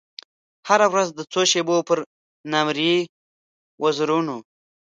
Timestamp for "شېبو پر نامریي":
1.51-2.99